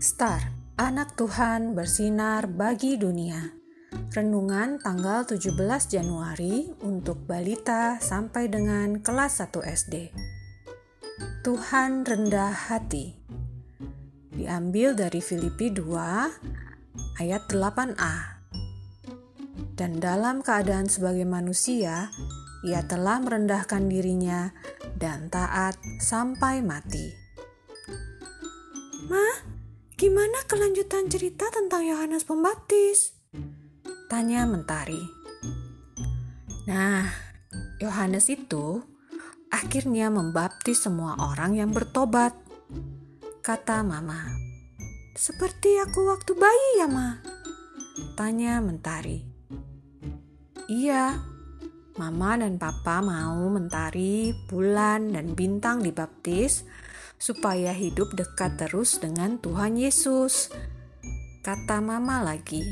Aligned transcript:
Star, 0.00 0.56
anak 0.80 1.12
Tuhan 1.12 1.76
bersinar 1.76 2.48
bagi 2.48 2.96
dunia. 2.96 3.52
Renungan 4.16 4.80
tanggal 4.80 5.28
17 5.28 5.52
Januari 5.92 6.72
untuk 6.80 7.28
balita 7.28 8.00
sampai 8.00 8.48
dengan 8.48 9.04
kelas 9.04 9.44
1 9.44 9.60
SD. 9.60 10.08
Tuhan 11.44 12.08
rendah 12.08 12.72
hati. 12.72 13.12
Diambil 14.32 14.96
dari 14.96 15.20
Filipi 15.20 15.68
2 15.68 17.20
ayat 17.20 17.44
8a. 17.52 18.40
Dan 19.76 20.00
dalam 20.00 20.40
keadaan 20.40 20.88
sebagai 20.88 21.28
manusia, 21.28 22.08
ia 22.64 22.80
telah 22.88 23.20
merendahkan 23.20 23.84
dirinya 23.84 24.48
dan 24.96 25.28
taat 25.28 25.76
sampai 26.00 26.64
mati. 26.64 27.12
Ma, 29.12 29.59
gimana 30.00 30.40
kelanjutan 30.48 31.12
cerita 31.12 31.52
tentang 31.52 31.84
Yohanes 31.84 32.24
Pembaptis? 32.24 33.20
Tanya 34.08 34.48
Mentari. 34.48 35.04
Nah, 36.64 37.04
Yohanes 37.84 38.32
itu 38.32 38.80
akhirnya 39.52 40.08
membaptis 40.08 40.88
semua 40.88 41.20
orang 41.20 41.52
yang 41.52 41.76
bertobat. 41.76 42.32
Kata 43.44 43.84
Mama. 43.84 44.24
Seperti 45.12 45.76
aku 45.84 46.08
waktu 46.08 46.32
bayi 46.32 46.80
ya, 46.80 46.88
Ma? 46.88 47.20
Tanya 48.16 48.56
Mentari. 48.64 49.20
Iya, 50.64 51.20
Mama 52.00 52.40
dan 52.40 52.56
Papa 52.56 53.04
mau 53.04 53.52
Mentari, 53.52 54.32
Bulan, 54.48 55.12
dan 55.12 55.36
Bintang 55.36 55.84
dibaptis 55.84 56.64
supaya 57.20 57.76
hidup 57.76 58.16
dekat 58.16 58.56
terus 58.56 58.96
dengan 58.96 59.36
Tuhan 59.36 59.76
Yesus. 59.76 60.48
Kata 61.44 61.84
Mama 61.84 62.24
lagi. 62.24 62.64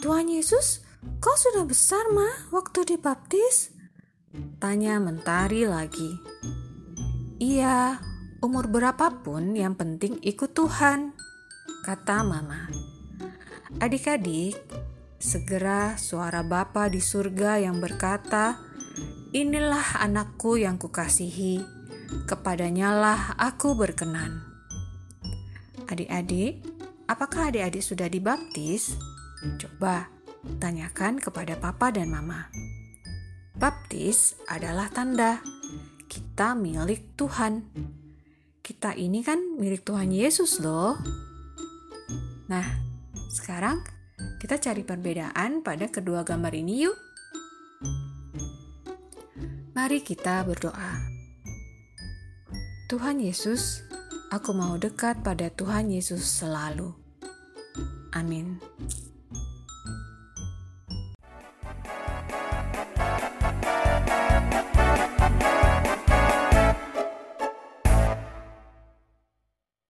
Tuhan 0.00 0.30
Yesus, 0.30 0.86
kau 1.18 1.34
sudah 1.34 1.66
besar, 1.66 2.08
Ma, 2.14 2.30
waktu 2.54 2.94
dibaptis? 2.94 3.74
Tanya 4.62 5.02
Mentari 5.02 5.66
lagi. 5.66 6.14
Iya, 7.42 7.98
umur 8.38 8.70
berapapun 8.70 9.58
yang 9.58 9.74
penting 9.74 10.22
ikut 10.22 10.54
Tuhan, 10.54 11.10
kata 11.82 12.22
Mama. 12.22 12.70
Adik-adik, 13.82 14.54
Segera 15.24 15.96
suara 15.96 16.44
Bapa 16.44 16.92
di 16.92 17.00
surga 17.00 17.56
yang 17.56 17.80
berkata, 17.80 18.60
Inilah 19.32 20.04
anakku 20.04 20.60
yang 20.60 20.76
kukasihi, 20.76 21.64
kepadanya 22.22 22.94
lah 22.94 23.20
aku 23.34 23.74
berkenan. 23.74 24.46
Adik-adik, 25.90 26.62
apakah 27.10 27.50
adik-adik 27.50 27.82
sudah 27.82 28.06
dibaptis? 28.06 28.94
Coba 29.60 30.08
tanyakan 30.62 31.20
kepada 31.20 31.58
papa 31.58 31.90
dan 31.90 32.08
mama. 32.08 32.48
Baptis 33.54 34.34
adalah 34.50 34.90
tanda 34.90 35.38
kita 36.10 36.54
milik 36.54 37.14
Tuhan. 37.14 37.70
Kita 38.64 38.96
ini 38.96 39.20
kan 39.20 39.60
milik 39.60 39.84
Tuhan 39.84 40.10
Yesus 40.10 40.58
loh. 40.58 40.96
Nah, 42.50 42.66
sekarang 43.30 43.84
kita 44.40 44.58
cari 44.58 44.82
perbedaan 44.82 45.60
pada 45.60 45.86
kedua 45.90 46.24
gambar 46.24 46.52
ini 46.56 46.74
yuk. 46.88 46.96
Mari 49.74 50.00
kita 50.00 50.42
berdoa. 50.46 51.13
Tuhan 52.84 53.16
Yesus, 53.16 53.80
aku 54.28 54.52
mau 54.52 54.76
dekat 54.76 55.24
pada 55.24 55.48
Tuhan 55.48 55.88
Yesus 55.88 56.20
selalu. 56.20 56.92
Amin. 58.12 58.60